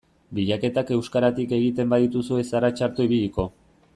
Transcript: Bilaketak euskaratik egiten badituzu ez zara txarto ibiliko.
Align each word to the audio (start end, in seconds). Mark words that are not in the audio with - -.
Bilaketak 0.37 0.87
euskaratik 0.95 1.53
egiten 1.59 1.93
badituzu 1.93 2.41
ez 2.45 2.49
zara 2.57 2.75
txarto 2.79 3.09
ibiliko. 3.11 3.49